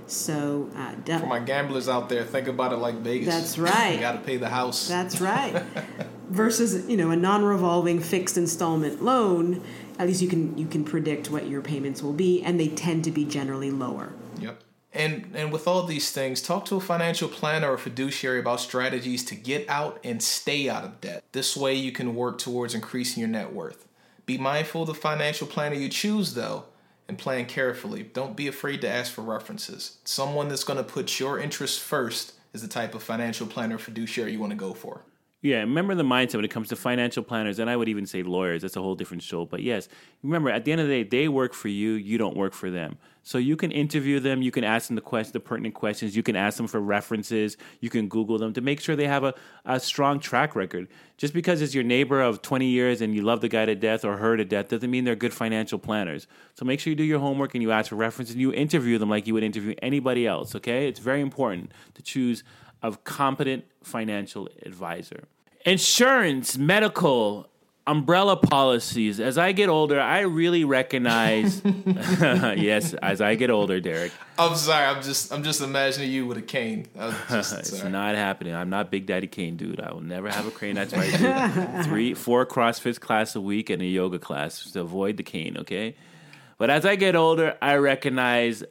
[0.08, 3.28] So, uh, for my gamblers out there, think about it like Vegas.
[3.28, 3.94] That's right.
[3.94, 4.88] you got to pay the house.
[4.88, 5.64] That's right.
[6.30, 9.64] Versus, you know, a non-revolving fixed installment loan.
[10.00, 13.04] At least you can you can predict what your payments will be, and they tend
[13.04, 14.14] to be generally lower.
[14.40, 14.64] Yep.
[14.92, 19.24] And and with all these things, talk to a financial planner or fiduciary about strategies
[19.26, 21.24] to get out and stay out of debt.
[21.32, 23.88] This way, you can work towards increasing your net worth.
[24.26, 26.66] Be mindful of the financial planner you choose, though,
[27.08, 28.04] and plan carefully.
[28.04, 29.98] Don't be afraid to ask for references.
[30.06, 34.32] Someone that's going to put your interests first is the type of financial planner fiduciary
[34.34, 35.02] you want to go for.
[35.42, 38.24] Yeah, remember the mindset when it comes to financial planners, and I would even say
[38.24, 38.62] lawyers.
[38.62, 39.46] That's a whole different show.
[39.46, 39.88] But yes,
[40.22, 41.92] remember at the end of the day, they work for you.
[41.94, 42.98] You don't work for them.
[43.24, 44.42] So you can interview them.
[44.42, 46.14] You can ask them the question, the pertinent questions.
[46.14, 47.56] You can ask them for references.
[47.80, 49.34] You can Google them to make sure they have a,
[49.66, 50.90] a strong track record.
[51.16, 54.04] Just because it's your neighbor of 20 years and you love the guy to death
[54.04, 56.28] or her to death doesn't mean they're good financial planners.
[56.56, 58.98] So make sure you do your homework and you ask for references and you interview
[58.98, 60.56] them like you would interview anybody else.
[60.56, 62.44] Okay, it's very important to choose
[62.82, 65.26] a competent financial advisor.
[65.66, 67.50] Insurance, medical,
[67.90, 69.20] umbrella policies.
[69.20, 71.62] As I get older, I really recognize.
[72.06, 74.12] yes, as I get older, Derek.
[74.38, 74.86] I'm sorry.
[74.86, 75.34] I'm just.
[75.34, 76.88] I'm just imagining you with a cane.
[77.30, 78.56] Just, it's not happening.
[78.56, 79.82] I'm not Big Daddy Kane, dude.
[79.82, 80.76] I will never have a cane.
[80.76, 84.82] That's why I do three, four CrossFit class a week and a yoga class to
[84.82, 85.58] avoid the cane.
[85.58, 85.96] Okay,
[86.58, 88.64] but as I get older, I recognize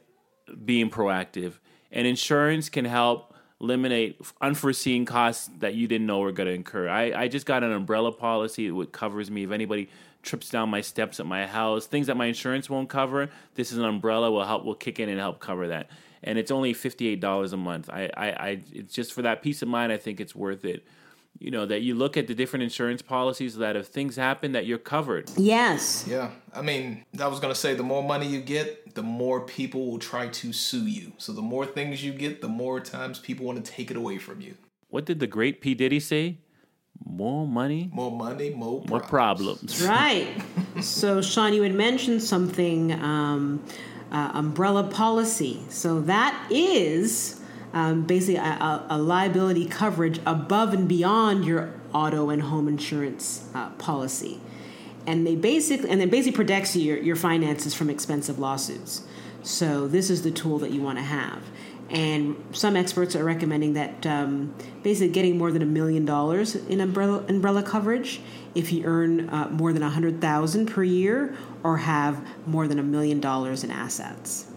[0.65, 1.53] being proactive,
[1.91, 3.28] and insurance can help
[3.61, 6.87] eliminate unforeseen costs that you didn't know were going to incur.
[6.87, 9.89] I, I just got an umbrella policy that covers me if anybody
[10.23, 13.29] trips down my steps at my house, things that my insurance won't cover.
[13.55, 15.89] This is an umbrella will help will kick in and help cover that.
[16.23, 17.89] And it's only fifty eight dollars a month.
[17.89, 19.91] I, I, I it's just for that peace of mind.
[19.91, 20.85] I think it's worth it
[21.39, 24.65] you know that you look at the different insurance policies that if things happen that
[24.65, 25.31] you're covered.
[25.37, 26.05] Yes.
[26.07, 26.31] Yeah.
[26.53, 29.89] I mean i was going to say the more money you get the more people
[29.89, 31.13] will try to sue you.
[31.17, 34.17] So the more things you get the more times people want to take it away
[34.17, 34.55] from you.
[34.89, 35.73] What did the great p.
[35.73, 36.39] Diddy say?
[37.05, 39.87] More money more money more more problems, problems.
[39.87, 40.27] right.
[40.81, 43.63] So sean you had mentioned something um,
[44.11, 45.61] uh, umbrella policy.
[45.69, 47.38] So that is
[47.73, 53.69] um, basically a, a, liability coverage above and beyond your auto and home insurance uh,
[53.71, 54.39] policy.
[55.05, 59.03] And they basically and it basically protects your, your finances from expensive lawsuits.
[59.43, 61.43] So this is the tool that you want to have.
[61.89, 64.53] And some experts are recommending that um,
[64.83, 68.21] basically getting more than a million dollars in umbrella, umbrella coverage
[68.53, 72.77] if you earn uh, more than a hundred thousand per year or have more than
[72.77, 74.48] a million dollars in assets.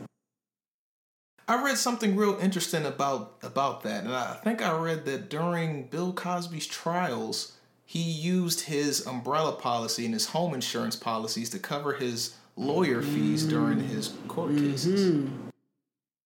[1.53, 5.83] I read something real interesting about about that, and I think I read that during
[5.89, 7.53] Bill Cosby's trials,
[7.85, 13.45] he used his umbrella policy and his home insurance policies to cover his lawyer fees
[13.45, 15.11] during his court cases.
[15.11, 15.49] Mm-hmm.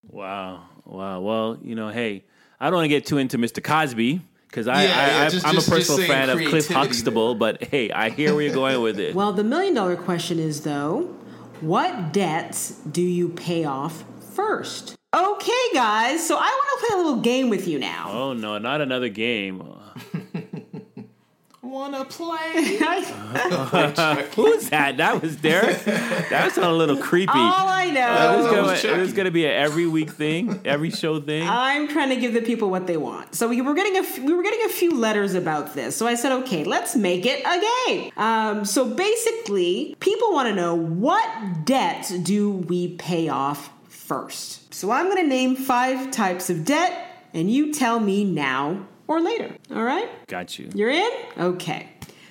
[0.09, 1.21] Wow, wow.
[1.21, 2.23] Well, you know, hey,
[2.61, 3.61] I don't want to get too into Mr.
[3.61, 7.55] Cosby because I, yeah, I, am a personal fan of Cliff Huxtable, there.
[7.55, 9.13] but hey, I hear where you're going with it.
[9.17, 11.17] Well, the million dollar question is though,
[11.61, 14.05] what debts do you pay off
[14.37, 14.96] first?
[15.17, 18.11] Okay, guys, so I want to play a little game with you now.
[18.13, 19.63] Oh no, not another game.
[21.63, 22.53] Wanna play?
[24.37, 24.99] Who's that?
[24.99, 25.85] That was Derek.
[25.85, 27.33] That sounded a little creepy.
[27.33, 28.35] All I know.
[28.35, 31.49] it, was gonna, it was gonna be an every week thing, every show thing.
[31.49, 33.35] I'm trying to give the people what they want.
[33.35, 35.97] So we were getting a we were getting a few letters about this.
[35.97, 38.13] So I said, okay, let's make it a game.
[38.19, 44.66] Um, so basically, people want to know what debts do we pay off first.
[44.77, 46.93] So I'm going to name five types of debt,
[47.33, 49.57] and you tell me now or later.
[49.75, 50.07] All right?
[50.27, 50.69] Got you.
[50.75, 51.11] You're in?
[51.39, 51.89] Okay.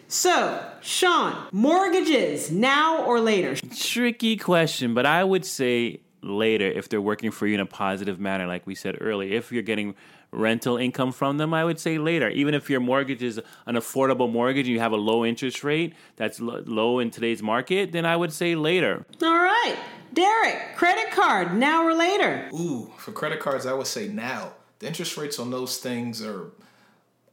[0.07, 3.55] So, Sean, mortgages now or later?
[3.75, 8.19] Tricky question, but I would say later if they're working for you in a positive
[8.19, 9.35] manner, like we said earlier.
[9.35, 9.95] If you're getting
[10.35, 12.29] rental income from them, I would say later.
[12.29, 15.93] Even if your mortgage is an affordable mortgage and you have a low interest rate
[16.15, 19.05] that's low in today's market, then I would say later.
[19.21, 19.77] All right.
[20.13, 22.49] Derek, credit card, now or later?
[22.53, 24.53] Ooh, for credit cards, I would say now.
[24.79, 26.51] The interest rates on those things are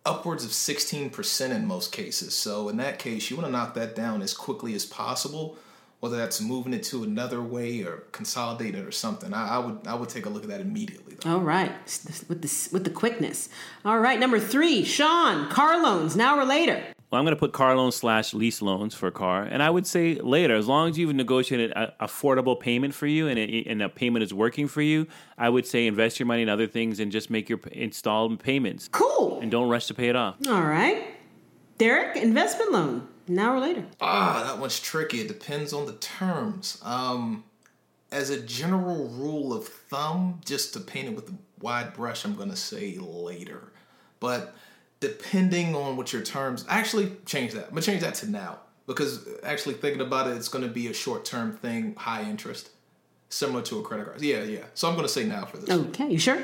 [0.05, 2.35] upwards of 16% in most cases.
[2.35, 5.57] So, in that case, you want to knock that down as quickly as possible,
[6.03, 9.33] whether that's moving it to another way or consolidating it or something.
[9.33, 11.15] I, I would I would take a look at that immediately.
[11.15, 11.35] Though.
[11.35, 11.71] All right,
[12.29, 13.49] with the, with the quickness.
[13.85, 16.83] All right, number three, Sean, car loans, now or later?
[17.13, 19.45] well, I'm going to put car loans slash lease loans for a car.
[19.45, 23.29] And I would say later, as long as you've negotiated an affordable payment for you
[23.29, 26.41] and, it, and a payment is working for you, I would say invest your money
[26.41, 28.89] in other things and just make your installment payments.
[28.89, 29.41] Cool.
[29.41, 30.37] And don't rush to pay it off.
[30.49, 31.05] All right.
[31.77, 33.85] Derek, investment loan, now or later?
[34.01, 35.21] Ah, that one's tricky.
[35.21, 36.81] It depends on the terms.
[36.85, 37.45] Um,
[38.11, 42.37] as a general rule of thumb, just to paint it with a wide brush, I'm
[42.37, 43.73] going to say later.
[44.21, 44.55] But
[45.03, 47.65] depending on what your terms actually change that.
[47.65, 50.95] I'm gonna change that to now because actually thinking about it, it's gonna be a
[50.95, 52.71] short term thing, high interest,
[53.29, 54.23] similar to a credit card.
[54.23, 54.65] Yeah, yeah.
[54.75, 55.69] So I'm gonna say now for this.
[55.69, 56.39] Okay, you sure?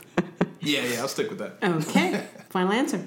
[0.60, 1.00] yeah, yeah.
[1.00, 1.58] I'll stick with that.
[1.62, 3.06] Okay, final answer.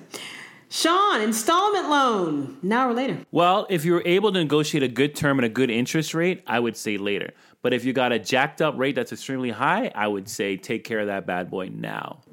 [0.75, 3.19] Sean, installment loan, now or later?
[3.31, 6.59] Well, if you're able to negotiate a good term and a good interest rate, I
[6.59, 7.31] would say later.
[7.61, 10.83] But if you got a jacked up rate that's extremely high, I would say take
[10.83, 12.23] care of that bad boy now.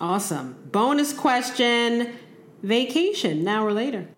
[0.00, 0.56] Awesome.
[0.72, 2.14] Bonus question
[2.62, 4.08] vacation now or later?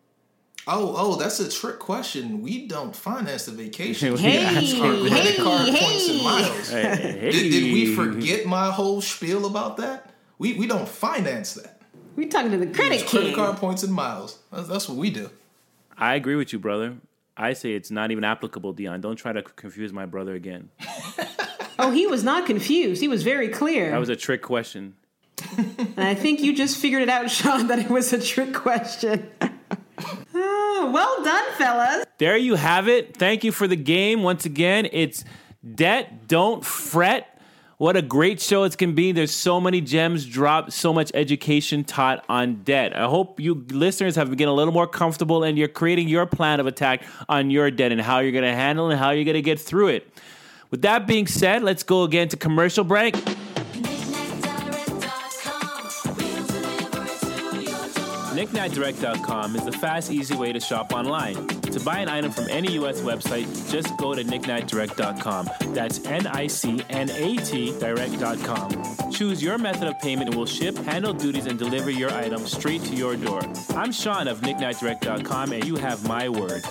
[0.69, 2.43] Oh, oh, that's a trick question.
[2.43, 4.17] We don't finance the vacation.
[4.19, 4.79] hey, hey,
[5.09, 5.85] credit card hey.
[5.85, 6.69] points and miles.
[6.69, 10.15] Hey, did, did, we forget my whole spiel about that?
[10.39, 11.82] We we don't finance that.
[12.17, 14.39] We talking to the credit Credit card points and miles.
[14.51, 15.31] That's, that's what we do.
[15.97, 16.97] I agree with you, brother.
[17.37, 19.01] I say it's not even applicable, Dion.
[19.01, 20.71] Don't try to confuse my brother again.
[21.79, 23.01] oh, he was not confused.
[23.01, 23.91] He was very clear.
[23.91, 24.95] That was a trick question
[25.59, 29.29] and I think you just figured it out, Sean, that it was a trick question.
[29.41, 32.07] ah, well done, fellas.
[32.19, 33.17] There you have it.
[33.17, 34.23] Thank you for the game.
[34.23, 35.25] Once again, it's
[35.75, 37.32] Debt Don't Fret.
[37.79, 39.13] What a great show it's can be.
[39.13, 42.97] There's so many gems dropped, so much education taught on debt.
[42.97, 46.61] I hope you listeners have been a little more comfortable and you're creating your plan
[46.61, 49.35] of attack on your debt and how you're going to handle and how you're going
[49.35, 50.09] to get through it.
[50.71, 53.17] With that being said, let's go again to commercial break.
[58.43, 61.47] KnickKnackDirect.com is the fast, easy way to shop online.
[61.47, 63.01] To buy an item from any U.S.
[63.01, 65.49] website, just go to KnickKnackDirect.com.
[65.73, 69.13] That's N-I-C-N-A-T Direct.com.
[69.13, 72.83] Choose your method of payment and we'll ship, handle duties, and deliver your item straight
[72.83, 73.43] to your door.
[73.77, 76.65] I'm Sean of KnickKnackDirect.com, and you have my word.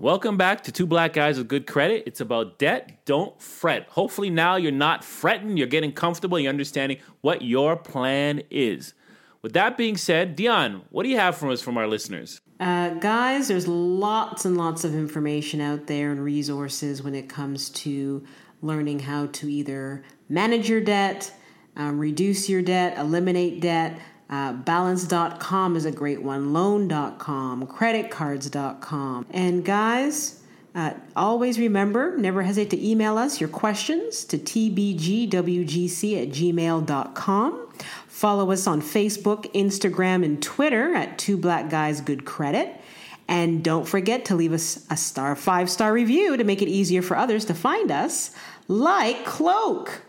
[0.00, 2.04] Welcome back to Two Black Guys with Good Credit.
[2.06, 3.04] It's about debt.
[3.04, 3.86] Don't fret.
[3.90, 8.94] Hopefully, now you're not fretting, you're getting comfortable, you're understanding what your plan is.
[9.42, 12.40] With that being said, Dion, what do you have from us from our listeners?
[12.58, 17.68] Uh, guys, there's lots and lots of information out there and resources when it comes
[17.68, 18.24] to
[18.62, 21.30] learning how to either manage your debt,
[21.76, 24.00] um, reduce your debt, eliminate debt.
[24.30, 29.26] Uh, balance.com is a great one, loan.com, creditcards.com.
[29.30, 30.40] And guys,
[30.72, 37.68] uh, always remember, never hesitate to email us your questions to tbgwgc at gmail.com.
[38.06, 42.80] Follow us on Facebook, Instagram, and Twitter at Two Black Guys Good Credit.
[43.26, 47.02] And don't forget to leave us a star five star review to make it easier
[47.02, 48.32] for others to find us,
[48.68, 50.02] like Cloak.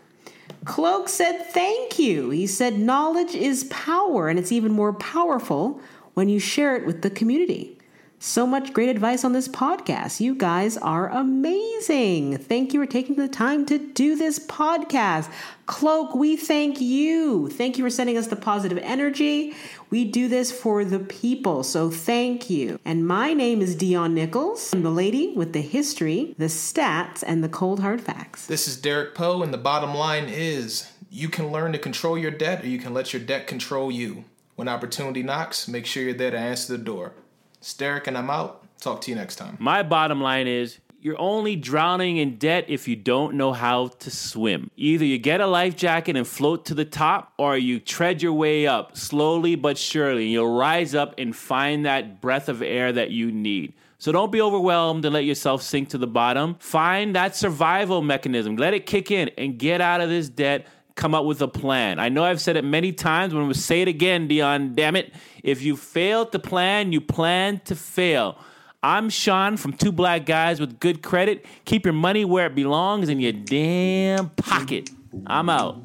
[0.64, 2.30] Cloak said thank you.
[2.30, 5.80] He said knowledge is power, and it's even more powerful
[6.14, 7.78] when you share it with the community.
[8.24, 10.20] So much great advice on this podcast.
[10.20, 12.38] You guys are amazing.
[12.38, 15.28] Thank you for taking the time to do this podcast.
[15.66, 17.48] Cloak, we thank you.
[17.48, 19.54] Thank you for sending us the positive energy.
[19.92, 22.80] We do this for the people, so thank you.
[22.82, 24.72] And my name is Dion Nichols.
[24.72, 28.46] I'm the lady with the history, the stats, and the cold hard facts.
[28.46, 32.30] This is Derek Poe, and the bottom line is you can learn to control your
[32.30, 34.24] debt or you can let your debt control you.
[34.56, 37.12] When opportunity knocks, make sure you're there to answer the door.
[37.58, 38.62] It's Derek, and I'm out.
[38.80, 39.58] Talk to you next time.
[39.60, 44.08] My bottom line is you're only drowning in debt if you don't know how to
[44.08, 44.70] swim.
[44.76, 48.32] Either you get a life jacket and float to the top, or you tread your
[48.34, 50.22] way up slowly but surely.
[50.22, 53.74] And you'll rise up and find that breath of air that you need.
[53.98, 56.54] So don't be overwhelmed and let yourself sink to the bottom.
[56.60, 61.16] Find that survival mechanism, let it kick in, and get out of this debt come
[61.16, 61.98] up with a plan.
[61.98, 64.76] I know I've said it many times, but I'm say it again, Dion.
[64.76, 65.12] Damn it.
[65.42, 68.38] If you fail to plan, you plan to fail.
[68.84, 71.46] I'm Sean from Two Black Guys with Good Credit.
[71.66, 74.90] Keep your money where it belongs in your damn pocket.
[75.24, 75.76] I'm out.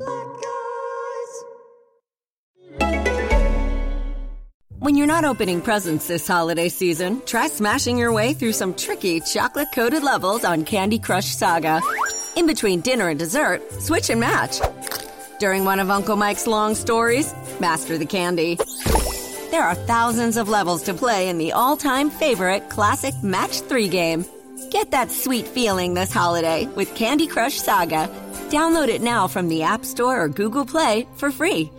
[4.79, 9.19] When you're not opening presents this holiday season, try smashing your way through some tricky
[9.19, 11.83] chocolate coated levels on Candy Crush Saga.
[12.35, 14.59] In between dinner and dessert, switch and match.
[15.39, 18.57] During one of Uncle Mike's long stories, master the candy.
[19.49, 23.87] There are thousands of levels to play in the all time favorite classic Match 3
[23.87, 24.25] game.
[24.71, 28.09] Get that sweet feeling this holiday with Candy Crush Saga.
[28.49, 31.71] Download it now from the App Store or Google Play for free.